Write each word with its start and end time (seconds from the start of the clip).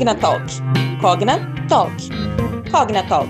Cognatalk. 0.00 0.46
Cognatalk. 0.98 1.92
Cognatalk. 2.70 3.28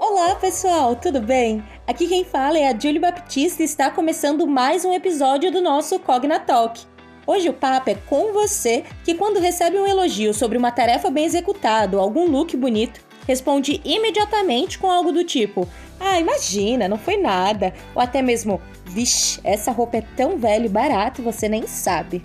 Olá, 0.00 0.34
pessoal, 0.36 0.96
tudo 0.96 1.20
bem? 1.20 1.62
Aqui 1.86 2.08
quem 2.08 2.24
fala 2.24 2.58
é 2.58 2.68
a 2.68 2.72
Julie 2.72 2.98
Baptista 2.98 3.60
e 3.60 3.66
está 3.66 3.90
começando 3.90 4.46
mais 4.46 4.82
um 4.86 4.94
episódio 4.94 5.52
do 5.52 5.60
nosso 5.60 5.98
Cognatalk. 5.98 6.80
Hoje 7.26 7.50
o 7.50 7.52
papo 7.52 7.90
é 7.90 7.94
com 7.94 8.32
você 8.32 8.82
que 9.04 9.14
quando 9.14 9.40
recebe 9.40 9.76
um 9.76 9.86
elogio 9.86 10.32
sobre 10.32 10.56
uma 10.56 10.72
tarefa 10.72 11.10
bem 11.10 11.26
executada 11.26 11.98
ou 11.98 12.02
algum 12.02 12.24
look 12.30 12.56
bonito, 12.56 12.98
responde 13.28 13.78
imediatamente 13.84 14.78
com 14.78 14.90
algo 14.90 15.12
do 15.12 15.22
tipo: 15.22 15.68
"Ah, 16.00 16.18
imagina, 16.18 16.88
não 16.88 16.96
foi 16.96 17.18
nada", 17.18 17.74
ou 17.94 18.00
até 18.00 18.22
mesmo 18.22 18.58
Vixe, 18.92 19.40
essa 19.42 19.72
roupa 19.72 19.96
é 19.96 20.04
tão 20.16 20.36
velha 20.36 20.66
e 20.66 20.68
barata, 20.68 21.22
você 21.22 21.48
nem 21.48 21.66
sabe. 21.66 22.22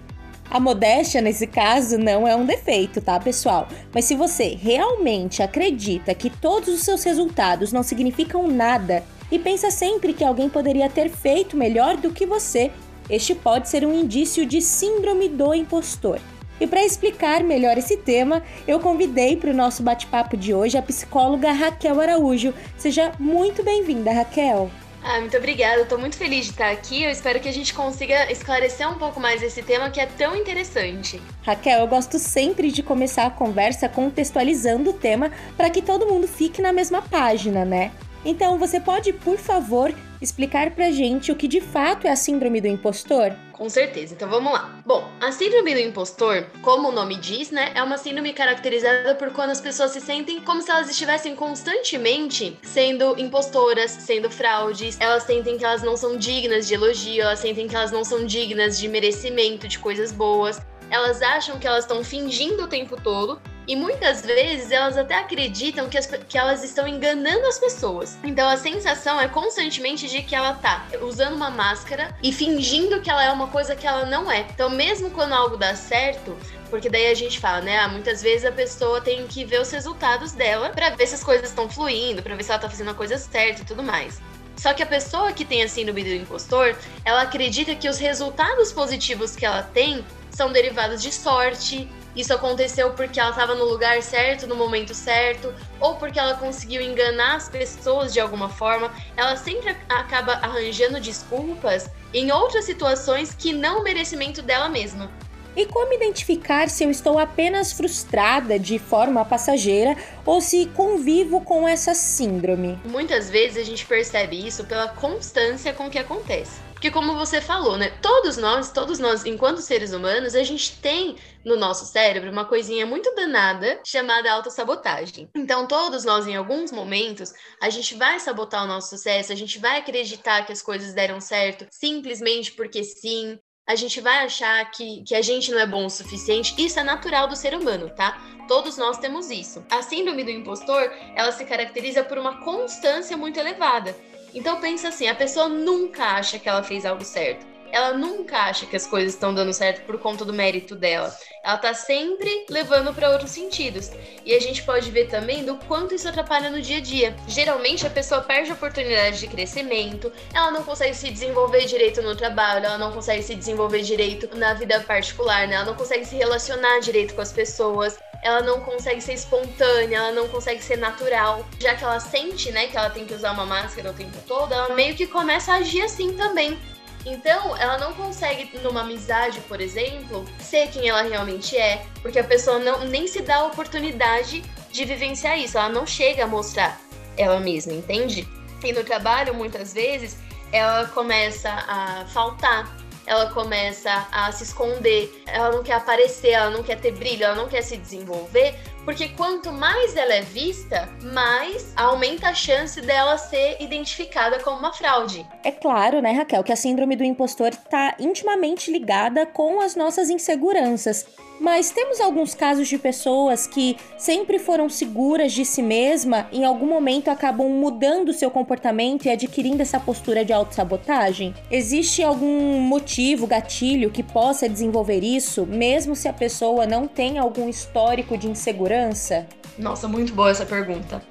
A 0.50 0.60
modéstia, 0.60 1.22
nesse 1.22 1.48
caso, 1.48 1.98
não 1.98 2.28
é 2.28 2.36
um 2.36 2.46
defeito, 2.46 3.02
tá, 3.02 3.18
pessoal? 3.20 3.68
Mas 3.94 4.06
se 4.06 4.16
você 4.16 4.58
realmente 4.62 5.42
acredita 5.42 6.14
que 6.14 6.30
todos 6.30 6.68
os 6.70 6.82
seus 6.82 7.04
resultados 7.04 7.72
não 7.72 7.84
significam 7.84 8.48
nada 8.48 9.04
e 9.32 9.40
pensa 9.40 9.72
sempre 9.72 10.14
que 10.14 10.24
alguém 10.24 10.50
poderia 10.50 10.90
ter 10.90 11.10
feito 11.10 11.56
melhor 11.56 11.98
do 11.98 12.12
que 12.12 12.26
você, 12.26 12.72
este 13.10 13.34
pode 13.34 13.70
ser 13.70 13.86
um 13.86 13.94
indício 13.94 14.46
de 14.46 14.62
síndrome 14.62 15.30
do 15.30 15.54
impostor. 15.54 16.20
E 16.60 16.68
para 16.68 16.84
explicar 16.84 17.44
melhor 17.44 17.78
esse 17.78 17.96
tema, 17.98 18.44
eu 18.68 18.80
convidei 18.80 19.38
para 19.38 19.52
o 19.52 19.56
nosso 19.56 19.84
bate-papo 19.84 20.36
de 20.36 20.54
hoje 20.54 20.78
a 20.78 20.82
psicóloga 20.82 21.52
Raquel 21.52 22.02
Araújo. 22.02 22.54
Seja 22.78 23.12
muito 23.20 23.64
bem-vinda, 23.64 24.12
Raquel. 24.12 24.70
Ah, 25.10 25.22
muito 25.22 25.38
obrigada. 25.38 25.84
Estou 25.84 25.98
muito 25.98 26.18
feliz 26.18 26.44
de 26.44 26.52
estar 26.52 26.70
aqui. 26.70 27.02
Eu 27.02 27.10
espero 27.10 27.40
que 27.40 27.48
a 27.48 27.54
gente 27.54 27.74
consiga 27.74 28.30
esclarecer 28.30 28.92
um 28.92 28.96
pouco 28.96 29.22
mais 29.22 29.42
esse 29.42 29.64
tema 29.64 29.90
que 29.90 30.02
é 30.02 30.06
tão 30.06 30.36
interessante. 30.36 31.22
Raquel, 31.44 31.80
eu 31.80 31.88
gosto 31.88 32.20
sempre 32.20 32.70
de 32.70 32.84
começar 32.84 33.26
a 33.26 33.30
conversa 33.30 33.88
contextualizando 33.88 34.90
o 34.90 34.94
tema 34.94 35.32
para 35.56 35.70
que 35.70 35.82
todo 35.82 36.06
mundo 36.06 36.28
fique 36.28 36.62
na 36.62 36.74
mesma 36.74 37.02
página, 37.02 37.64
né? 37.64 37.94
Então, 38.26 38.60
você 38.60 38.82
pode, 38.82 39.14
por 39.14 39.38
favor, 39.38 39.94
explicar 40.22 40.72
pra 40.72 40.92
gente 40.92 41.32
o 41.32 41.36
que 41.36 41.48
de 41.48 41.62
fato 41.62 42.08
é 42.08 42.12
a 42.12 42.16
síndrome 42.16 42.62
do 42.62 42.68
impostor? 42.68 43.36
Com 43.54 43.70
certeza, 43.70 44.14
então 44.14 44.30
vamos 44.30 44.54
lá. 44.54 44.82
Bom, 44.86 45.10
a 45.20 45.32
síndrome 45.32 45.74
do 45.74 45.80
impostor, 45.80 46.46
como 46.62 46.90
o 46.90 46.92
nome 46.92 47.16
diz, 47.16 47.50
né, 47.50 47.72
é 47.74 47.82
uma 47.82 47.98
síndrome 47.98 48.32
caracterizada 48.34 49.16
por 49.16 49.32
quando 49.32 49.50
as 49.50 49.60
pessoas 49.60 49.92
se 49.92 50.02
sentem 50.02 50.42
como 50.42 50.62
se 50.62 50.70
elas 50.70 50.90
estivessem 50.90 51.36
constantemente 51.36 52.58
sendo 52.62 53.18
impostoras, 53.18 53.92
sendo 53.92 54.30
fraudes, 54.30 54.98
elas 55.00 55.24
sentem 55.24 55.58
que 55.58 55.66
elas 55.66 55.82
não 55.82 55.98
são 55.98 56.18
dignas 56.18 56.68
de 56.68 56.76
elogio, 56.76 57.24
elas 57.24 57.40
sentem 57.40 57.68
que 57.68 57.76
elas 57.76 57.92
não 57.92 58.04
são 58.04 58.26
dignas 58.26 58.80
de 58.80 58.88
merecimento 58.88 59.68
de 59.68 59.80
coisas 59.80 60.12
boas 60.12 60.62
elas 60.90 61.22
acham 61.22 61.60
que 61.60 61.68
elas 61.68 61.84
estão 61.84 62.04
fingindo 62.04 62.64
o 62.64 62.68
tempo 62.68 62.96
todo 63.02 63.42
e 63.68 63.76
muitas 63.76 64.26
vezes 64.26 64.72
elas 64.72 64.98
até 64.98 65.16
acreditam 65.16 65.90
que, 65.90 65.98
as, 65.98 66.08
que 66.08 66.38
elas 66.38 66.64
estão 66.64 66.88
enganando 66.88 67.46
as 67.46 67.60
pessoas. 67.60 68.18
Então 68.24 68.48
a 68.48 68.58
sensação 68.58 69.20
é 69.20 69.28
constantemente 69.28 70.08
de 70.08 70.22
que 70.24 70.36
ela 70.36 70.54
tá 70.54 70.86
usando 71.02 71.36
uma 71.36 71.50
máscara 71.50 72.16
e 72.24 72.32
fingindo 72.32 73.02
que 73.02 73.10
ela 73.10 73.24
é 73.24 73.32
uma 73.32 73.48
coisa 73.48 73.76
que 73.76 73.86
ela 73.86 74.06
não 74.06 74.32
é. 74.32 74.42
Então, 74.54 74.70
mesmo 74.70 75.12
quando 75.12 75.34
algo 75.34 75.58
dá 75.58 75.76
certo, 75.76 76.36
porque 76.70 76.90
daí 76.90 77.08
a 77.08 77.16
gente 77.16 77.40
fala, 77.40 77.62
né? 77.62 77.78
Ah, 77.78 77.88
muitas 77.88 78.22
vezes 78.22 78.46
a 78.46 78.52
pessoa 78.52 79.02
tem 79.02 79.28
que 79.28 79.44
ver 79.44 79.62
os 79.62 79.72
resultados 79.72 80.32
dela 80.32 80.70
para 80.70 80.90
ver 80.92 81.08
se 81.08 81.16
as 81.16 81.24
coisas 81.24 81.50
estão 81.50 81.70
fluindo, 81.70 82.22
para 82.22 82.36
ver 82.36 82.44
se 82.44 82.52
ela 82.52 82.60
tá 82.60 82.70
fazendo 82.70 82.92
a 82.92 82.94
coisa 82.94 83.18
certa 83.18 83.62
e 83.62 83.66
tudo 83.66 83.84
mais. 83.84 84.22
Só 84.58 84.74
que 84.74 84.82
a 84.82 84.88
pessoa 84.88 85.32
que 85.32 85.46
tem 85.46 85.64
a 85.64 85.68
síndrome 85.68 86.04
do 86.04 86.10
impostor, 86.10 86.76
ela 87.06 87.22
acredita 87.22 87.76
que 87.76 87.88
os 87.88 88.00
resultados 88.00 88.72
positivos 88.72 89.36
que 89.36 89.46
ela 89.46 89.62
tem 89.62 90.04
são 90.32 90.52
derivados 90.52 91.02
de 91.02 91.12
sorte. 91.12 91.88
Isso 92.18 92.34
aconteceu 92.34 92.94
porque 92.94 93.20
ela 93.20 93.30
estava 93.30 93.54
no 93.54 93.64
lugar 93.64 94.02
certo, 94.02 94.48
no 94.48 94.56
momento 94.56 94.96
certo, 94.96 95.54
ou 95.80 95.98
porque 95.98 96.18
ela 96.18 96.34
conseguiu 96.34 96.82
enganar 96.82 97.36
as 97.36 97.48
pessoas 97.48 98.12
de 98.12 98.20
alguma 98.20 98.50
forma. 98.50 98.92
Ela 99.16 99.38
sempre 99.38 99.70
acaba 99.88 100.34
arranjando 100.34 101.00
desculpas 101.00 101.88
em 102.12 102.32
outras 102.32 102.66
situações 102.66 103.36
que 103.38 103.54
não 103.54 103.82
o 103.82 103.84
merecimento 103.84 104.42
dela 104.42 104.68
mesma. 104.68 105.12
E 105.56 105.66
como 105.68 105.94
identificar 105.94 106.70
se 106.70 106.84
eu 106.84 106.90
estou 106.90 107.20
apenas 107.20 107.72
frustrada 107.72 108.58
de 108.58 108.80
forma 108.80 109.24
passageira 109.24 109.96
ou 110.26 110.42
se 110.42 110.66
convivo 110.68 111.42
com 111.42 111.68
essa 111.68 111.94
síndrome? 111.94 112.80
Muitas 112.86 113.30
vezes 113.30 113.58
a 113.58 113.64
gente 113.64 113.86
percebe 113.86 114.36
isso 114.36 114.66
pela 114.66 114.88
constância 114.88 115.72
com 115.74 115.90
que 115.90 116.00
acontece. 116.00 116.67
Porque 116.78 116.92
como 116.92 117.16
você 117.16 117.42
falou, 117.42 117.76
né? 117.76 117.90
Todos 118.04 118.38
nós, 118.38 118.72
todos 118.72 119.00
nós, 119.00 119.26
enquanto 119.26 119.62
seres 119.62 119.94
humanos, 119.94 120.36
a 120.36 120.44
gente 120.44 120.80
tem 120.80 121.16
no 121.44 121.58
nosso 121.58 121.86
cérebro 121.86 122.32
uma 122.32 122.46
coisinha 122.46 122.86
muito 122.86 123.16
danada 123.16 123.82
chamada 123.84 124.32
autossabotagem. 124.32 125.28
Então, 125.36 125.68
todos 125.68 126.06
nós, 126.06 126.28
em 126.28 126.36
alguns 126.36 126.72
momentos, 126.72 127.34
a 127.60 127.72
gente 127.72 127.96
vai 127.96 128.20
sabotar 128.20 128.64
o 128.64 128.68
nosso 128.68 128.90
sucesso, 128.90 129.32
a 129.32 129.36
gente 129.36 129.58
vai 129.58 129.80
acreditar 129.80 130.46
que 130.46 130.54
as 130.54 130.62
coisas 130.62 130.94
deram 130.94 131.20
certo 131.20 131.66
simplesmente 131.72 132.52
porque 132.52 132.84
sim, 132.84 133.40
a 133.68 133.74
gente 133.74 134.00
vai 134.00 134.24
achar 134.24 134.64
que, 134.70 135.04
que 135.04 135.16
a 135.16 135.22
gente 135.24 135.50
não 135.50 135.60
é 135.60 135.66
bom 135.66 135.88
o 135.88 135.90
suficiente. 135.90 136.54
Isso 136.64 136.80
é 136.80 136.84
natural 136.84 137.28
do 137.28 137.36
ser 137.36 137.56
humano, 137.56 137.90
tá? 137.90 138.22
Todos 138.48 138.78
nós 138.78 139.00
temos 139.00 139.32
isso. 139.32 139.66
A 139.72 139.82
síndrome 139.82 140.24
do 140.24 140.30
impostor, 140.30 140.92
ela 141.16 141.32
se 141.32 141.44
caracteriza 141.44 142.04
por 142.04 142.20
uma 142.20 142.40
constância 142.44 143.18
muito 143.18 143.40
elevada. 143.40 143.96
Então 144.38 144.62
pensa 144.62 144.90
assim, 144.90 145.08
a 145.08 145.16
pessoa 145.16 145.50
nunca 145.50 146.04
acha 146.04 146.38
que 146.38 146.48
ela 146.48 146.62
fez 146.62 146.86
algo 146.86 147.04
certo. 147.04 147.44
Ela 147.72 147.98
nunca 147.98 148.38
acha 148.38 148.68
que 148.68 148.76
as 148.76 148.86
coisas 148.86 149.16
estão 149.16 149.34
dando 149.34 149.52
certo 149.52 149.84
por 149.84 149.98
conta 149.98 150.24
do 150.24 150.32
mérito 150.32 150.76
dela. 150.76 151.12
Ela 151.44 151.58
tá 151.58 151.74
sempre 151.74 152.46
levando 152.48 152.94
para 152.94 153.10
outros 153.10 153.32
sentidos. 153.32 153.90
E 154.24 154.36
a 154.36 154.40
gente 154.40 154.62
pode 154.62 154.92
ver 154.92 155.08
também 155.08 155.44
do 155.44 155.56
quanto 155.68 155.96
isso 155.96 156.08
atrapalha 156.08 156.52
no 156.52 156.62
dia 156.62 156.78
a 156.78 156.82
dia. 156.82 157.16
Geralmente 157.28 157.88
a 157.88 157.90
pessoa 157.90 158.22
perde 158.22 158.52
a 158.52 158.54
oportunidade 158.54 159.20
de 159.20 159.28
crescimento, 159.28 160.14
ela 160.32 160.52
não 160.52 160.64
consegue 160.64 160.94
se 160.94 161.10
desenvolver 161.10 161.66
direito 161.66 162.04
no 162.04 162.16
trabalho, 162.16 162.68
ela 162.68 162.78
não 162.78 162.92
consegue 162.92 163.24
se 163.24 163.34
desenvolver 163.34 163.82
direito 163.82 164.38
na 164.38 164.54
vida 164.54 164.80
particular, 164.82 165.48
né? 165.48 165.56
Ela 165.56 165.66
não 165.66 165.76
consegue 165.76 166.06
se 166.06 166.16
relacionar 166.16 166.80
direito 166.80 167.16
com 167.16 167.22
as 167.22 167.34
pessoas 167.34 167.98
ela 168.24 168.42
não 168.42 168.60
consegue 168.62 169.02
ser 169.02 169.14
espontânea, 169.14 169.98
ela 169.98 170.12
não 170.12 170.28
consegue 170.28 170.64
ser 170.64 170.78
natural. 170.78 171.46
Já 171.60 171.76
que 171.76 171.84
ela 171.84 172.00
sente, 172.00 172.52
né, 172.52 172.68
que 172.68 172.78
ela 172.78 172.90
tem 172.90 173.06
que 173.06 173.14
usar 173.14 173.32
uma 173.32 173.46
máscara 173.46 173.92
o 173.92 173.94
tempo 173.94 174.18
todo, 174.28 174.54
ela 174.54 174.74
meio 174.76 174.96
que 174.96 175.08
começa 175.08 175.54
a 175.54 175.58
agir 175.58 175.82
assim 175.82 176.14
também. 176.14 176.58
Então, 177.06 177.56
ela 177.56 177.78
não 177.78 177.94
consegue, 177.94 178.58
numa 178.60 178.82
amizade, 178.82 179.40
por 179.42 179.62
exemplo, 179.62 180.26
ser 180.40 180.68
quem 180.68 180.90
ela 180.90 181.04
realmente 181.04 181.56
é, 181.56 181.86
porque 182.02 182.20
a 182.20 182.24
pessoa 182.24 182.60
não, 182.60 182.82
nem 182.86 183.08
se 183.08 183.22
dá 183.22 183.38
a 183.38 183.46
oportunidade 183.46 184.44
de 184.70 184.86
vivenciar 184.86 185.40
isso, 185.40 185.58
ela 185.58 185.70
não 185.70 185.88
chega 185.88 186.26
a 186.26 186.28
mostrar 186.28 186.78
ela 187.16 187.40
mesma, 187.40 187.74
entende? 187.74 188.28
E 188.64 188.72
no 188.74 188.84
trabalho, 188.84 189.34
muitas 189.34 189.74
vezes, 189.74 190.18
ela 190.52 190.88
começa 190.90 191.50
a 191.50 192.06
faltar, 192.08 192.76
ela 193.08 193.32
começa 193.34 194.08
a 194.12 194.32
se 194.34 194.44
esconder, 194.44 195.24
ela 195.26 195.50
não 195.50 195.64
quer 195.64 195.74
aparecer, 195.74 196.32
ela 196.32 196.52
não 196.52 196.62
quer 196.62 196.80
ter 196.80 196.92
brilho, 196.92 197.24
ela 197.24 197.36
não 197.36 197.48
quer 197.48 197.62
se 197.62 197.78
desenvolver, 197.78 198.54
porque 198.84 199.08
quanto 199.10 199.52
mais 199.52 199.96
ela 199.96 200.14
é 200.14 200.22
vista, 200.22 200.90
mais 201.02 201.74
aumenta 201.76 202.28
a 202.28 202.34
chance 202.34 202.80
dela 202.82 203.18
ser 203.18 203.58
identificada 203.62 204.40
como 204.40 204.60
uma 204.60 204.74
fraude. 204.74 205.26
É 205.44 205.52
claro, 205.52 206.02
né, 206.02 206.12
Raquel, 206.12 206.44
que 206.44 206.52
a 206.52 206.56
síndrome 206.56 206.98
do 206.98 207.04
impostor 207.04 207.50
está 207.50 207.96
intimamente 207.98 208.70
ligada 208.70 209.26
com 209.26 209.62
as 209.62 209.76
nossas 209.76 210.10
inseguranças. 210.10 211.06
Mas 211.40 211.70
temos 211.70 212.02
alguns 212.02 212.34
casos 212.34 212.68
de 212.68 212.78
pessoas 212.78 213.46
que 213.46 213.78
sempre 213.98 214.40
foram 214.40 214.70
seguras 214.70 215.32
de 215.32 215.46
si 215.46 215.62
mesma, 215.62 216.28
em 216.32 216.44
algum 216.44 216.68
momento 216.68 217.10
acabam 217.10 217.50
mudando 217.50 218.14
seu 218.14 218.32
comportamento 218.32 219.06
e 219.06 219.10
adquirindo 219.10 219.62
essa 219.62 219.80
postura 219.80 220.26
de 220.26 220.34
autossabotagem? 220.34 221.34
Existe 221.52 222.04
algum 222.04 222.60
motivo, 222.60 223.28
gatilho 223.28 223.92
que 223.92 224.04
possa 224.04 224.50
desenvolver 224.50 225.04
isso, 225.04 225.46
mesmo 225.46 225.96
se 225.96 226.08
a 226.08 226.14
pessoa 226.14 226.66
não 226.66 226.88
tem 226.88 227.18
algum 227.18 227.48
histórico 227.48 228.18
de 228.18 228.28
insegurança? 228.28 229.28
Nossa, 229.58 229.88
muito 229.88 230.14
boa 230.14 230.32
essa 230.32 230.46
pergunta. 230.46 231.02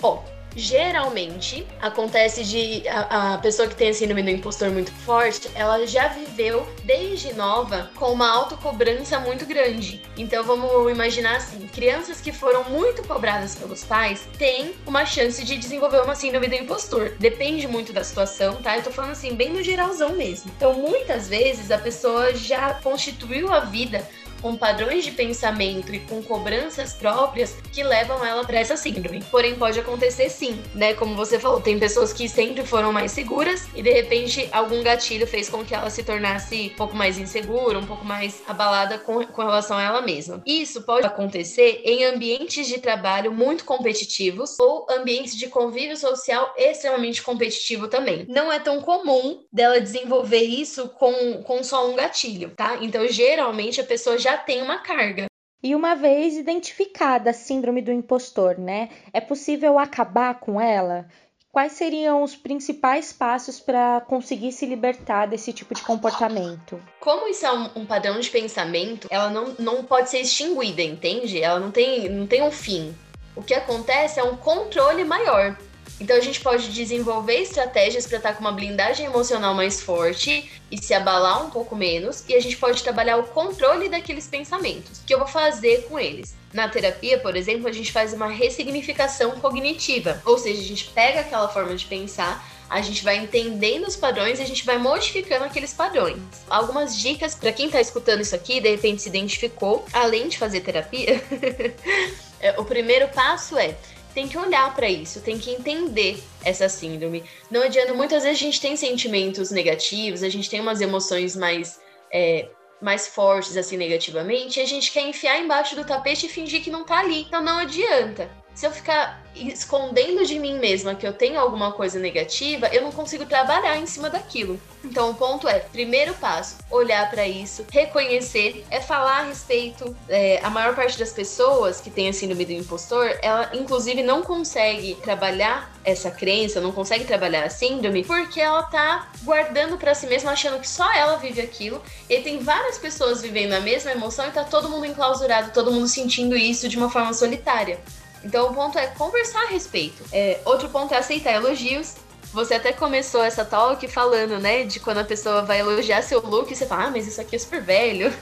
Bom, 0.00 0.22
geralmente 0.56 1.66
acontece 1.80 2.44
de 2.44 2.86
a, 2.88 3.34
a, 3.34 3.38
pessoa 3.38 3.68
que 3.68 3.74
tem 3.74 3.90
a 3.90 3.94
síndrome 3.94 4.22
do 4.22 4.30
impostor 4.30 4.70
muito 4.70 4.90
forte, 4.92 5.50
ela 5.54 5.86
já 5.86 6.08
viveu 6.08 6.66
desde 6.84 7.32
nova 7.34 7.90
com 7.96 8.12
uma 8.12 8.28
autocobrança 8.30 9.18
muito 9.20 9.46
grande. 9.46 10.02
Então 10.16 10.44
vamos 10.44 10.90
imaginar 10.90 11.36
assim, 11.36 11.66
crianças 11.68 12.20
que 12.20 12.32
foram 12.32 12.64
muito 12.64 13.02
cobradas 13.02 13.54
pelos 13.54 13.84
pais 13.84 14.26
têm 14.38 14.74
uma 14.86 15.04
chance 15.04 15.44
de 15.44 15.56
desenvolver 15.56 16.00
uma 16.00 16.14
síndrome 16.14 16.48
do 16.48 16.54
impostor. 16.54 17.12
Depende 17.18 17.66
muito 17.66 17.92
da 17.92 18.04
situação, 18.04 18.56
tá? 18.56 18.76
Eu 18.76 18.82
tô 18.82 18.90
falando 18.90 19.12
assim, 19.12 19.34
bem 19.34 19.50
no 19.50 19.62
geralzão 19.62 20.10
mesmo. 20.10 20.50
Então 20.56 20.74
muitas 20.74 21.28
vezes 21.28 21.70
a 21.70 21.78
pessoa 21.78 22.34
já 22.34 22.74
constituiu 22.74 23.52
a 23.52 23.60
vida 23.60 24.06
com 24.44 24.54
padrões 24.54 25.02
de 25.04 25.10
pensamento 25.10 25.94
e 25.94 26.00
com 26.00 26.22
cobranças 26.22 26.92
próprias 26.92 27.56
que 27.72 27.82
levam 27.82 28.22
ela 28.22 28.44
para 28.44 28.58
essa 28.58 28.76
síndrome. 28.76 29.24
Porém, 29.30 29.54
pode 29.54 29.80
acontecer 29.80 30.28
sim, 30.28 30.62
né? 30.74 30.92
Como 30.92 31.16
você 31.16 31.38
falou, 31.38 31.62
tem 31.62 31.78
pessoas 31.78 32.12
que 32.12 32.28
sempre 32.28 32.62
foram 32.62 32.92
mais 32.92 33.10
seguras 33.12 33.66
e 33.74 33.80
de 33.80 33.90
repente 33.90 34.46
algum 34.52 34.82
gatilho 34.82 35.26
fez 35.26 35.48
com 35.48 35.64
que 35.64 35.74
ela 35.74 35.88
se 35.88 36.02
tornasse 36.02 36.70
um 36.74 36.76
pouco 36.76 36.94
mais 36.94 37.16
insegura, 37.16 37.78
um 37.78 37.86
pouco 37.86 38.04
mais 38.04 38.42
abalada 38.46 38.98
com, 38.98 39.24
com 39.24 39.40
relação 39.40 39.78
a 39.78 39.82
ela 39.82 40.02
mesma. 40.02 40.42
Isso 40.44 40.82
pode 40.82 41.06
acontecer 41.06 41.80
em 41.82 42.04
ambientes 42.04 42.66
de 42.66 42.78
trabalho 42.78 43.32
muito 43.32 43.64
competitivos 43.64 44.60
ou 44.60 44.86
ambientes 44.90 45.38
de 45.38 45.46
convívio 45.48 45.96
social 45.96 46.52
extremamente 46.58 47.22
competitivo 47.22 47.88
também. 47.88 48.26
Não 48.28 48.52
é 48.52 48.58
tão 48.58 48.82
comum 48.82 49.42
dela 49.50 49.80
desenvolver 49.80 50.42
isso 50.42 50.90
com, 50.90 51.42
com 51.44 51.64
só 51.64 51.88
um 51.88 51.96
gatilho, 51.96 52.50
tá? 52.50 52.76
Então, 52.82 53.08
geralmente 53.08 53.80
a 53.80 53.84
pessoa 53.84 54.18
já 54.18 54.33
tem 54.36 54.62
uma 54.62 54.78
carga. 54.78 55.26
E 55.62 55.74
uma 55.74 55.94
vez 55.94 56.36
identificada 56.36 57.30
a 57.30 57.32
síndrome 57.32 57.80
do 57.80 57.90
impostor, 57.90 58.58
né? 58.58 58.90
É 59.12 59.20
possível 59.20 59.78
acabar 59.78 60.38
com 60.38 60.60
ela? 60.60 61.08
Quais 61.50 61.72
seriam 61.72 62.22
os 62.22 62.34
principais 62.34 63.12
passos 63.12 63.60
para 63.60 64.00
conseguir 64.00 64.50
se 64.50 64.66
libertar 64.66 65.26
desse 65.26 65.52
tipo 65.52 65.72
de 65.72 65.82
comportamento? 65.82 66.82
Como 66.98 67.28
isso 67.28 67.46
é 67.46 67.52
um, 67.52 67.70
um, 67.76 67.86
padrão 67.86 68.18
de 68.18 68.28
pensamento, 68.28 69.06
ela 69.08 69.30
não, 69.30 69.54
não 69.58 69.84
pode 69.84 70.10
ser 70.10 70.18
extinguida, 70.18 70.82
entende? 70.82 71.40
Ela 71.40 71.60
não 71.60 71.70
tem, 71.70 72.08
não 72.08 72.26
tem 72.26 72.42
um 72.42 72.50
fim. 72.50 72.92
O 73.36 73.42
que 73.42 73.54
acontece 73.54 74.18
é 74.18 74.24
um 74.24 74.36
controle 74.36 75.04
maior. 75.04 75.56
Então 76.00 76.16
a 76.16 76.20
gente 76.20 76.40
pode 76.40 76.72
desenvolver 76.72 77.36
estratégias 77.36 78.06
para 78.06 78.18
estar 78.18 78.34
com 78.34 78.40
uma 78.40 78.52
blindagem 78.52 79.06
emocional 79.06 79.54
mais 79.54 79.80
forte 79.80 80.50
e 80.70 80.82
se 80.82 80.92
abalar 80.92 81.46
um 81.46 81.50
pouco 81.50 81.76
menos, 81.76 82.24
e 82.28 82.34
a 82.34 82.40
gente 82.40 82.56
pode 82.56 82.82
trabalhar 82.82 83.16
o 83.16 83.24
controle 83.24 83.88
daqueles 83.88 84.26
pensamentos. 84.26 85.00
Que 85.06 85.14
eu 85.14 85.18
vou 85.18 85.28
fazer 85.28 85.86
com 85.88 85.98
eles? 85.98 86.34
Na 86.52 86.68
terapia, 86.68 87.18
por 87.18 87.36
exemplo, 87.36 87.68
a 87.68 87.72
gente 87.72 87.92
faz 87.92 88.12
uma 88.12 88.28
ressignificação 88.28 89.32
cognitiva, 89.32 90.20
ou 90.24 90.36
seja, 90.36 90.60
a 90.60 90.64
gente 90.64 90.86
pega 90.90 91.20
aquela 91.20 91.48
forma 91.48 91.74
de 91.74 91.84
pensar 91.86 92.44
a 92.68 92.80
gente 92.80 93.04
vai 93.04 93.18
entendendo 93.18 93.86
os 93.86 93.94
padrões 93.94 94.38
e 94.38 94.42
a 94.42 94.46
gente 94.46 94.64
vai 94.64 94.78
modificando 94.78 95.44
aqueles 95.44 95.72
padrões. 95.72 96.18
Algumas 96.48 96.98
dicas 96.98 97.34
para 97.34 97.52
quem 97.52 97.66
está 97.66 97.80
escutando 97.80 98.20
isso 98.20 98.34
aqui, 98.34 98.60
de 98.60 98.70
repente 98.70 99.02
se 99.02 99.08
identificou, 99.08 99.84
além 99.92 100.28
de 100.28 100.38
fazer 100.38 100.60
terapia. 100.60 101.22
É, 102.40 102.60
o 102.60 102.64
primeiro 102.64 103.08
passo 103.08 103.56
é 103.56 103.74
tem 104.14 104.28
que 104.28 104.38
olhar 104.38 104.74
para 104.74 104.88
isso, 104.88 105.20
tem 105.20 105.38
que 105.38 105.50
entender 105.50 106.22
essa 106.44 106.68
síndrome. 106.68 107.24
Não 107.50 107.62
adianta, 107.62 107.92
muitas 107.92 108.22
vezes 108.22 108.38
a 108.38 108.42
gente 108.42 108.60
tem 108.60 108.76
sentimentos 108.76 109.50
negativos, 109.50 110.22
a 110.22 110.28
gente 110.28 110.48
tem 110.48 110.60
umas 110.60 110.80
emoções 110.80 111.34
mais, 111.34 111.80
é, 112.12 112.48
mais 112.80 113.08
fortes, 113.08 113.56
assim, 113.56 113.76
negativamente, 113.76 114.60
e 114.60 114.62
a 114.62 114.66
gente 114.66 114.92
quer 114.92 115.02
enfiar 115.02 115.40
embaixo 115.40 115.74
do 115.74 115.84
tapete 115.84 116.26
e 116.26 116.28
fingir 116.28 116.62
que 116.62 116.70
não 116.70 116.84
tá 116.84 117.00
ali. 117.00 117.22
Então 117.22 117.42
não 117.42 117.58
adianta 117.58 118.30
se 118.54 118.66
eu 118.66 118.70
ficar 118.70 119.22
escondendo 119.34 120.24
de 120.24 120.38
mim 120.38 120.58
mesma 120.58 120.94
que 120.94 121.06
eu 121.06 121.12
tenho 121.12 121.40
alguma 121.40 121.72
coisa 121.72 121.98
negativa, 121.98 122.68
eu 122.68 122.82
não 122.82 122.92
consigo 122.92 123.26
trabalhar 123.26 123.76
em 123.76 123.86
cima 123.86 124.08
daquilo. 124.08 124.60
Então, 124.84 125.10
o 125.10 125.14
ponto 125.14 125.48
é: 125.48 125.58
primeiro 125.58 126.14
passo, 126.14 126.58
olhar 126.70 127.10
para 127.10 127.26
isso, 127.26 127.66
reconhecer, 127.70 128.64
é 128.70 128.80
falar 128.80 129.20
a 129.20 129.24
respeito. 129.24 129.96
É, 130.08 130.38
a 130.42 130.50
maior 130.50 130.76
parte 130.76 130.98
das 130.98 131.12
pessoas 131.12 131.80
que 131.80 131.90
tem 131.90 132.08
a 132.08 132.12
síndrome 132.12 132.44
do 132.44 132.52
impostor, 132.52 133.18
ela 133.22 133.50
inclusive 133.54 134.02
não 134.02 134.22
consegue 134.22 134.94
trabalhar 135.02 135.72
essa 135.84 136.10
crença, 136.10 136.60
não 136.60 136.70
consegue 136.70 137.04
trabalhar 137.04 137.44
a 137.44 137.50
síndrome, 137.50 138.04
porque 138.04 138.40
ela 138.40 138.62
tá 138.62 139.10
guardando 139.22 139.76
para 139.76 139.94
si 139.94 140.06
mesma, 140.06 140.30
achando 140.30 140.60
que 140.60 140.68
só 140.68 140.90
ela 140.94 141.16
vive 141.16 141.40
aquilo. 141.40 141.82
E 142.08 142.20
tem 142.20 142.38
várias 142.38 142.78
pessoas 142.78 143.20
vivendo 143.20 143.52
a 143.54 143.60
mesma 143.60 143.90
emoção 143.90 144.28
e 144.28 144.30
tá 144.30 144.44
todo 144.44 144.68
mundo 144.68 144.86
enclausurado, 144.86 145.52
todo 145.52 145.72
mundo 145.72 145.88
sentindo 145.88 146.36
isso 146.36 146.68
de 146.68 146.76
uma 146.76 146.88
forma 146.88 147.12
solitária. 147.12 147.80
Então 148.24 148.50
o 148.50 148.54
ponto 148.54 148.78
é 148.78 148.86
conversar 148.86 149.42
a 149.42 149.48
respeito. 149.48 150.02
É, 150.12 150.40
outro 150.44 150.68
ponto 150.68 150.94
é 150.94 150.96
aceitar 150.96 151.32
elogios. 151.32 151.96
Você 152.32 152.54
até 152.54 152.72
começou 152.72 153.22
essa 153.22 153.44
talk 153.44 153.86
falando, 153.86 154.40
né, 154.40 154.64
de 154.64 154.80
quando 154.80 154.98
a 154.98 155.04
pessoa 155.04 155.42
vai 155.42 155.60
elogiar 155.60 156.02
seu 156.02 156.20
look 156.20 156.50
e 156.50 156.56
você 156.56 156.66
fala, 156.66 156.86
ah, 156.86 156.90
mas 156.90 157.06
isso 157.06 157.20
aqui 157.20 157.36
é 157.36 157.38
super 157.38 157.62
velho, 157.62 158.12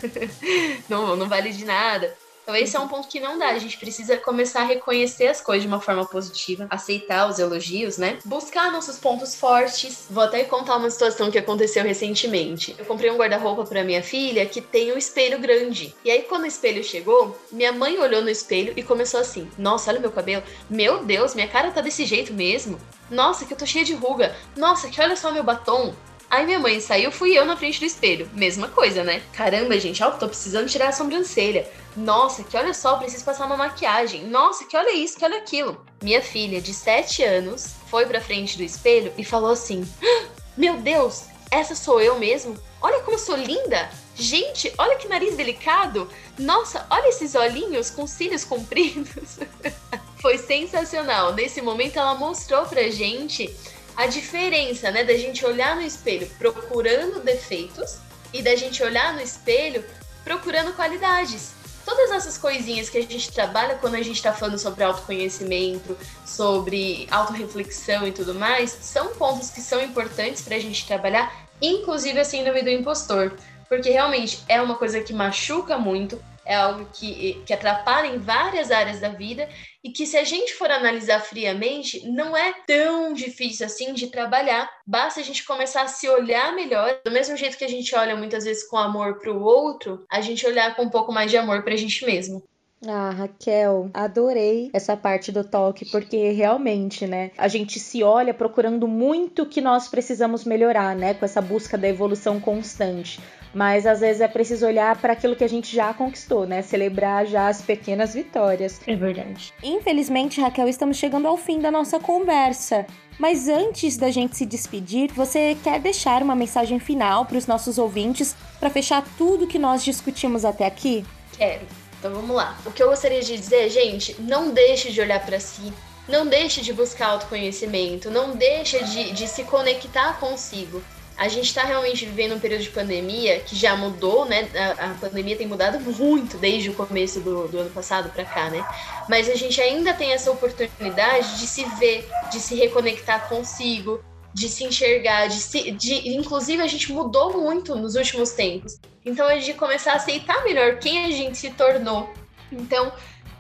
não, 0.87 1.17
não 1.17 1.29
vale 1.31 1.51
de 1.51 1.65
nada. 1.65 2.15
Então, 2.43 2.57
esse 2.57 2.77
é 2.77 2.81
um 2.81 2.89
ponto 2.89 3.09
que 3.09 3.21
não 3.21 3.39
dá. 3.39 3.49
A 3.49 3.59
gente 3.59 3.79
precisa 3.79 4.17
começar 4.17 4.63
a 4.63 4.65
reconhecer 4.65 5.29
as 5.29 5.41
coisas 5.41 5.63
de 5.63 5.69
uma 5.69 5.81
forma 5.81 6.05
positiva, 6.05 6.67
aceitar 6.69 7.29
os 7.29 7.39
elogios, 7.39 7.99
né? 7.99 8.19
Buscar 8.25 8.73
nossos 8.73 8.99
pontos 8.99 9.35
fortes. 9.35 10.07
Vou 10.11 10.25
até 10.25 10.43
contar 10.45 10.77
uma 10.77 10.91
situação 10.91 11.31
que 11.31 11.39
aconteceu 11.39 11.85
recentemente. 11.85 12.75
Eu 12.79 12.85
comprei 12.85 13.11
um 13.11 13.17
guarda-roupa 13.17 13.65
para 13.65 13.85
minha 13.85 14.03
filha 14.03 14.45
que 14.45 14.61
tem 14.61 14.93
um 14.93 14.99
espelho 14.99 15.39
grande. 15.39 15.95
E 16.05 16.11
aí, 16.11 16.23
quando 16.23 16.43
o 16.43 16.47
espelho 16.47 16.83
chegou, 16.83 17.39
minha 17.51 17.73
mãe 17.73 17.99
olhou 17.99 18.23
no 18.23 18.31
espelho 18.31 18.73
e 18.77 18.83
começou 18.83 19.21
assim: 19.21 19.49
Nossa, 19.57 19.91
olha 19.91 20.01
meu 20.01 20.11
cabelo. 20.11 20.43
Meu 20.69 21.05
Deus, 21.05 21.35
minha 21.35 21.49
cara 21.49 21.71
tá 21.71 21.81
desse 21.81 22.05
jeito 22.05 22.33
mesmo. 22.33 22.79
Nossa, 23.11 23.45
que 23.45 23.53
eu 23.53 23.59
tô 23.59 23.67
cheia 23.67 23.85
de 23.85 23.95
ruga. 23.95 24.35
Nossa, 24.57 24.89
que 24.89 25.01
olha 25.01 25.15
só 25.17 25.31
meu 25.31 25.45
batom. 25.45 25.95
Aí 26.33 26.47
minha 26.47 26.59
mãe 26.59 26.81
saiu, 26.81 27.13
fui 27.13 27.37
eu 27.37 27.45
na 27.45 27.59
frente 27.59 27.79
do 27.79 27.85
espelho. 27.85 28.27
Mesma 28.33 28.67
coisa, 28.67 29.05
né? 29.05 29.21
Caramba, 29.35 29.79
gente, 29.79 30.03
ó, 30.03 30.11
tô 30.13 30.27
precisando 30.27 30.67
tirar 30.67 30.89
a 30.89 30.93
sobrancelha. 30.93 31.71
Nossa, 31.95 32.43
que 32.43 32.57
olha 32.57 32.73
só, 32.73 32.97
preciso 32.97 33.23
passar 33.23 33.45
uma 33.45 33.55
maquiagem. 33.55 34.25
Nossa, 34.25 34.65
que 34.65 34.75
olha 34.75 34.95
isso, 34.95 35.19
que 35.19 35.27
olha 35.27 35.37
aquilo. 35.37 35.85
Minha 36.03 36.23
filha, 36.23 36.59
de 36.59 36.73
7 36.73 37.23
anos, 37.23 37.75
foi 37.87 38.07
pra 38.07 38.19
frente 38.19 38.57
do 38.57 38.63
espelho 38.63 39.13
e 39.19 39.23
falou 39.23 39.51
assim: 39.51 39.87
ah, 40.03 40.29
Meu 40.57 40.79
Deus, 40.79 41.25
essa 41.51 41.75
sou 41.75 42.01
eu 42.01 42.19
mesmo? 42.19 42.57
Olha 42.81 43.01
como 43.01 43.17
eu 43.17 43.21
sou 43.21 43.37
linda! 43.37 43.91
Gente, 44.15 44.73
olha 44.79 44.97
que 44.97 45.09
nariz 45.09 45.37
delicado! 45.37 46.09
Nossa, 46.39 46.87
olha 46.89 47.11
esses 47.11 47.35
olhinhos 47.35 47.91
com 47.91 48.07
cílios 48.07 48.43
compridos! 48.43 49.39
Foi 50.17 50.39
sensacional. 50.39 51.35
Nesse 51.35 51.61
momento, 51.61 51.99
ela 51.99 52.15
mostrou 52.15 52.65
pra 52.65 52.89
gente 52.89 53.55
a 53.97 54.07
diferença, 54.07 54.91
né, 54.91 55.05
da 55.05 55.17
gente 55.17 55.45
olhar 55.45 55.77
no 55.77 55.83
espelho 55.83 56.29
procurando 56.39 57.21
defeitos 57.21 57.99
e 58.33 58.43
da 58.43 58.57
gente 58.57 58.83
olhar 58.83 59.13
no 59.15 59.21
espelho 59.21 59.85
procurando 60.25 60.73
qualidades. 60.75 61.53
Todas 61.85 62.13
essas 62.13 62.39
coisinhas 62.39 62.89
que 62.89 62.99
a 62.99 63.03
gente 63.03 63.33
trabalha 63.33 63.75
quando 63.75 63.97
a 63.97 64.03
gente 64.03 64.17
está 64.17 64.33
falando 64.33 64.59
sobre 64.59 64.85
autoconhecimento, 64.85 65.97
sobre 66.25 67.09
autorreflexão 67.11 68.07
e 68.07 68.13
tudo 68.13 68.35
mais, 68.35 68.71
são 68.71 69.09
pontos 69.15 69.51
que 69.51 69.61
são 69.61 69.83
importantes 69.83 70.43
para 70.43 70.57
a 70.57 70.61
gente 70.61 70.87
trabalhar, 70.87 71.47
inclusive 71.61 72.19
a 72.21 72.25
síndrome 72.25 72.63
do 72.63 72.71
impostor, 72.71 73.37
porque 73.69 73.91
realmente 73.91 74.43
é 74.49 74.63
uma 74.63 74.77
coisa 74.77 75.01
que 75.01 75.13
machuca 75.13 75.77
muito, 75.77 76.23
é 76.45 76.55
algo 76.55 76.89
que, 76.93 77.43
que 77.47 77.53
atrapalha 77.53 78.07
em 78.07 78.19
várias 78.19 78.71
áreas 78.71 79.01
da 79.01 79.09
vida 79.09 79.49
e 79.83 79.91
que, 79.91 80.07
se 80.07 80.17
a 80.17 80.25
gente 80.25 80.55
for 80.55 80.71
analisar 80.71 81.21
friamente, 81.21 82.09
não 82.09 82.37
é 82.37 82.53
tão 82.67 83.13
difícil 83.13 83.67
assim 83.67 83.93
de 83.93 84.09
trabalhar. 84.09 84.71
Basta 84.87 85.21
a 85.21 85.23
gente 85.23 85.45
começar 85.45 85.83
a 85.83 85.89
se 85.89 86.09
olhar 86.09 86.55
melhor. 86.55 87.01
Do 87.05 87.11
mesmo 87.11 87.37
jeito 87.37 87.57
que 87.57 87.65
a 87.65 87.69
gente 87.69 87.95
olha 87.95 88.17
muitas 88.17 88.45
vezes 88.45 88.69
com 88.69 88.77
amor 88.77 89.19
para 89.19 89.33
o 89.33 89.43
outro, 89.43 90.05
a 90.11 90.21
gente 90.21 90.47
olhar 90.47 90.75
com 90.77 90.83
um 90.83 90.91
pouco 90.91 91.13
mais 91.13 91.31
de 91.31 91.37
amor 91.37 91.63
para 91.63 91.75
a 91.75 91.77
gente 91.77 92.05
mesmo. 92.05 92.43
Ah, 92.87 93.11
Raquel, 93.11 93.91
adorei 93.95 94.69
essa 94.73 94.97
parte 94.97 95.31
do 95.31 95.45
toque, 95.45 95.85
porque 95.85 96.33
realmente, 96.33 97.07
né, 97.07 97.31
a 97.39 97.47
gente 97.47 97.79
se 97.79 98.03
olha 98.03 98.35
procurando 98.35 98.89
muito 98.89 99.47
que 99.47 99.61
nós 99.61 99.87
precisamos 99.87 100.45
melhorar, 100.45 100.97
né, 100.97 101.15
com 101.15 101.25
essa 101.25 101.41
busca 101.41 101.79
da 101.79 101.89
evolução 101.89 102.41
constante. 102.41 103.21
Mas 103.55 103.87
às 103.87 104.01
vezes 104.01 104.21
é 104.21 104.29
preciso 104.29 104.67
olhar 104.67 104.97
para 104.97 105.13
aquilo 105.13 105.37
que 105.37 105.45
a 105.45 105.49
gente 105.49 105.75
já 105.75 105.93
conquistou, 105.93 106.47
né? 106.47 106.63
Celebrar 106.63 107.27
já 107.27 107.49
as 107.49 107.61
pequenas 107.61 108.15
vitórias. 108.15 108.81
É 108.87 108.97
verdade. 108.97 109.53
Infelizmente, 109.63 110.41
Raquel, 110.41 110.69
estamos 110.69 110.97
chegando 110.97 111.29
ao 111.29 111.37
fim 111.37 111.59
da 111.59 111.71
nossa 111.71 111.99
conversa. 112.01 112.87
Mas 113.19 113.49
antes 113.49 113.97
da 113.97 114.11
gente 114.11 114.37
se 114.37 114.47
despedir, 114.47 115.13
você 115.13 115.57
quer 115.63 115.79
deixar 115.79 116.23
uma 116.23 116.35
mensagem 116.35 116.79
final 116.79 117.27
para 117.27 117.37
os 117.37 117.47
nossos 117.47 117.79
ouvintes 117.79 118.35
para 118.59 118.71
fechar 118.71 119.05
tudo 119.19 119.47
que 119.47 119.59
nós 119.59 119.85
discutimos 119.85 120.45
até 120.45 120.67
aqui? 120.67 121.05
Quero. 121.37 121.67
Então 121.99 122.13
vamos 122.13 122.35
lá. 122.35 122.59
O 122.67 122.73
que 122.73 122.83
eu 122.83 122.89
gostaria 122.89 123.21
de 123.21 123.37
dizer, 123.37 123.69
gente, 123.69 124.21
não 124.21 124.51
deixe 124.51 124.91
de 124.91 125.01
olhar 125.01 125.25
para 125.25 125.39
si, 125.39 125.73
não 126.09 126.27
deixe 126.27 126.61
de 126.61 126.73
buscar 126.73 127.11
autoconhecimento, 127.11 128.11
não 128.11 128.35
deixe 128.35 128.83
de, 128.85 129.13
de 129.13 129.29
se 129.29 129.45
conectar 129.45 130.19
consigo. 130.19 130.83
A 131.17 131.29
gente 131.29 131.47
está 131.47 131.63
realmente 131.63 132.05
vivendo 132.05 132.35
um 132.35 132.41
período 132.41 132.63
de 132.63 132.71
pandemia 132.71 133.41
que 133.41 133.55
já 133.55 133.77
mudou, 133.77 134.25
né? 134.25 134.49
A, 134.79 134.87
a 134.87 134.95
pandemia 134.95 135.37
tem 135.37 135.47
mudado 135.47 135.79
muito 135.81 136.37
desde 136.39 136.71
o 136.71 136.75
começo 136.75 137.21
do, 137.21 137.49
do 137.49 137.59
ano 137.59 137.71
passado 137.71 138.11
para 138.11 138.25
cá, 138.25 138.51
né? 138.51 138.67
Mas 139.09 139.29
a 139.29 139.35
gente 139.35 139.61
ainda 139.61 139.95
tem 139.95 140.13
essa 140.13 140.31
oportunidade 140.31 141.39
de 141.39 141.47
se 141.47 141.65
ver, 141.77 142.09
de 142.31 142.41
se 142.41 142.55
reconectar 142.55 143.29
consigo, 143.29 144.03
de 144.35 144.49
se 144.49 144.65
enxergar, 144.65 145.29
de 145.29 145.41
se, 145.41 145.71
de, 145.73 146.09
inclusive 146.09 146.63
a 146.63 146.67
gente 146.67 146.91
mudou 146.93 147.41
muito 147.41 147.75
nos 147.75 147.95
últimos 147.95 148.31
tempos. 148.31 148.81
Então 149.05 149.29
é 149.29 149.39
de 149.39 149.53
começar 149.55 149.93
a 149.93 149.97
aceitar 149.97 150.43
melhor 150.45 150.79
quem 150.79 151.05
a 151.05 151.11
gente 151.11 151.37
se 151.37 151.51
tornou. 151.51 152.13
Então, 152.51 152.93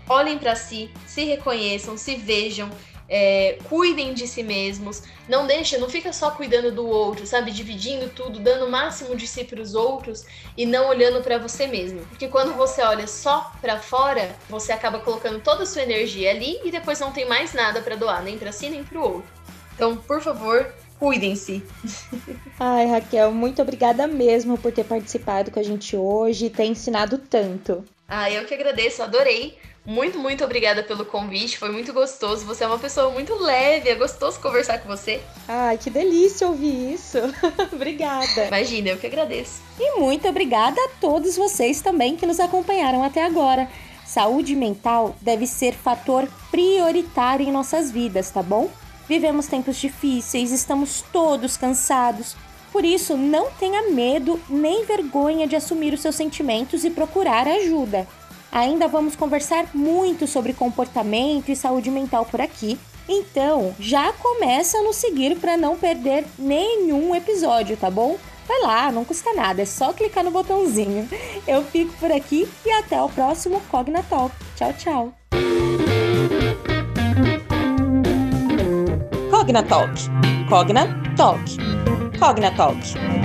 olhem 0.08 0.38
para 0.38 0.54
si, 0.54 0.90
se 1.06 1.24
reconheçam, 1.24 1.96
se 1.96 2.16
vejam, 2.16 2.70
é, 3.14 3.58
cuidem 3.68 4.14
de 4.14 4.26
si 4.26 4.42
mesmos, 4.42 5.02
não 5.28 5.46
deixa, 5.46 5.76
não 5.76 5.86
fica 5.86 6.14
só 6.14 6.30
cuidando 6.30 6.72
do 6.72 6.86
outro, 6.86 7.26
sabe, 7.26 7.50
dividindo 7.50 8.08
tudo, 8.08 8.40
dando 8.40 8.64
o 8.64 8.70
máximo 8.70 9.14
de 9.14 9.26
si 9.26 9.44
para 9.44 9.60
os 9.60 9.74
outros 9.74 10.24
e 10.56 10.64
não 10.64 10.88
olhando 10.88 11.22
para 11.22 11.36
você 11.36 11.66
mesmo, 11.66 12.00
porque 12.06 12.26
quando 12.26 12.54
você 12.54 12.80
olha 12.80 13.06
só 13.06 13.52
para 13.60 13.78
fora, 13.78 14.34
você 14.48 14.72
acaba 14.72 14.98
colocando 15.00 15.40
toda 15.40 15.64
a 15.64 15.66
sua 15.66 15.82
energia 15.82 16.30
ali 16.30 16.58
e 16.64 16.70
depois 16.70 16.98
não 16.98 17.12
tem 17.12 17.28
mais 17.28 17.52
nada 17.52 17.82
para 17.82 17.96
doar, 17.96 18.22
nem 18.22 18.38
para 18.38 18.50
si 18.50 18.70
nem 18.70 18.82
para 18.82 18.98
o 18.98 19.02
outro. 19.02 19.30
Então, 19.74 19.94
por 19.94 20.22
favor, 20.22 20.72
cuidem-se. 20.98 21.62
Ai, 22.58 22.86
Raquel, 22.86 23.30
muito 23.30 23.60
obrigada 23.60 24.06
mesmo 24.06 24.56
por 24.56 24.72
ter 24.72 24.84
participado 24.84 25.50
com 25.50 25.60
a 25.60 25.62
gente 25.62 25.94
hoje 25.98 26.46
e 26.46 26.50
ter 26.50 26.64
ensinado 26.64 27.18
tanto. 27.18 27.84
Ah, 28.08 28.30
eu 28.30 28.46
que 28.46 28.54
agradeço, 28.54 29.02
adorei. 29.02 29.58
Muito, 29.84 30.16
muito 30.16 30.44
obrigada 30.44 30.80
pelo 30.82 31.04
convite, 31.04 31.58
foi 31.58 31.70
muito 31.70 31.92
gostoso. 31.92 32.46
Você 32.46 32.62
é 32.62 32.66
uma 32.68 32.78
pessoa 32.78 33.10
muito 33.10 33.34
leve, 33.34 33.90
é 33.90 33.96
gostoso 33.96 34.38
conversar 34.38 34.78
com 34.78 34.88
você. 34.88 35.20
Ai, 35.48 35.76
que 35.76 35.90
delícia 35.90 36.46
ouvir 36.46 36.94
isso. 36.94 37.18
obrigada. 37.72 38.46
Imagina, 38.46 38.90
eu 38.90 38.96
que 38.96 39.08
agradeço. 39.08 39.60
E 39.80 39.98
muito 39.98 40.28
obrigada 40.28 40.80
a 40.80 40.88
todos 41.00 41.36
vocês 41.36 41.82
também 41.82 42.16
que 42.16 42.26
nos 42.26 42.38
acompanharam 42.38 43.02
até 43.02 43.24
agora. 43.24 43.68
Saúde 44.06 44.54
mental 44.54 45.16
deve 45.20 45.48
ser 45.48 45.72
fator 45.74 46.28
prioritário 46.50 47.48
em 47.48 47.50
nossas 47.52 47.90
vidas, 47.90 48.30
tá 48.30 48.42
bom? 48.42 48.70
Vivemos 49.08 49.48
tempos 49.48 49.76
difíceis, 49.78 50.52
estamos 50.52 51.02
todos 51.12 51.56
cansados. 51.56 52.36
Por 52.70 52.84
isso, 52.84 53.16
não 53.16 53.50
tenha 53.50 53.90
medo 53.90 54.40
nem 54.48 54.84
vergonha 54.84 55.46
de 55.46 55.56
assumir 55.56 55.92
os 55.92 56.00
seus 56.00 56.14
sentimentos 56.14 56.84
e 56.84 56.90
procurar 56.90 57.46
ajuda. 57.48 58.06
Ainda 58.52 58.86
vamos 58.86 59.16
conversar 59.16 59.66
muito 59.72 60.26
sobre 60.26 60.52
comportamento 60.52 61.48
e 61.48 61.56
saúde 61.56 61.90
mental 61.90 62.26
por 62.26 62.38
aqui. 62.38 62.78
Então, 63.08 63.74
já 63.80 64.12
começa 64.12 64.76
a 64.76 64.82
nos 64.82 64.96
seguir 64.96 65.36
para 65.36 65.56
não 65.56 65.76
perder 65.76 66.26
nenhum 66.38 67.14
episódio, 67.14 67.76
tá 67.78 67.90
bom? 67.90 68.18
Vai 68.46 68.60
lá, 68.60 68.92
não 68.92 69.04
custa 69.04 69.32
nada, 69.32 69.62
é 69.62 69.64
só 69.64 69.92
clicar 69.94 70.22
no 70.22 70.30
botãozinho. 70.30 71.08
Eu 71.48 71.64
fico 71.64 71.92
por 71.98 72.12
aqui 72.12 72.46
e 72.66 72.70
até 72.72 73.00
o 73.00 73.08
próximo 73.08 73.60
Cogna 73.70 74.02
Talk. 74.02 74.34
Tchau, 74.54 74.72
tchau. 74.74 75.12
Cogna 79.30 79.62
Talk. 79.62 79.92
Cogna 80.48 80.86
Talk. 81.16 81.56
Cogna 82.18 82.50
Talk. 82.50 83.21